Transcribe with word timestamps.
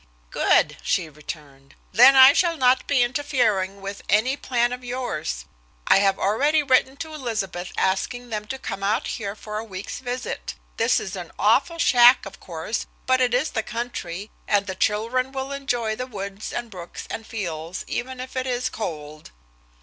"Good," 0.31 0.77
she 0.81 1.09
returned. 1.09 1.75
"Then 1.91 2.15
I 2.15 2.33
shall 2.33 2.57
not 2.57 2.87
be 2.87 3.03
interfering 3.03 3.81
with 3.81 4.01
any 4.09 4.35
plan 4.35 4.73
of 4.73 4.83
yours. 4.83 5.45
I 5.85 5.99
have 5.99 6.17
already 6.17 6.63
written 6.63 6.97
to 6.97 7.13
Elizabeth 7.13 7.71
asking 7.77 8.29
them 8.29 8.45
to 8.47 8.57
come 8.57 8.81
out 8.81 9.05
here 9.05 9.35
for 9.35 9.59
a 9.59 9.63
week's 9.63 9.99
visit. 9.99 10.55
This 10.77 10.99
is 10.99 11.15
an 11.15 11.31
awful 11.37 11.77
shack, 11.77 12.25
of 12.25 12.39
course, 12.39 12.87
but 13.05 13.21
it 13.21 13.35
is 13.35 13.51
the 13.51 13.61
country, 13.61 14.31
and 14.47 14.65
the 14.65 14.73
children 14.73 15.31
will 15.31 15.51
enjoy 15.51 15.95
the 15.95 16.07
woods 16.07 16.51
and 16.51 16.71
brooks 16.71 17.05
and 17.11 17.27
fields, 17.27 17.85
even 17.87 18.19
if 18.19 18.35
it 18.35 18.47
is 18.47 18.71
cold." 18.71 19.29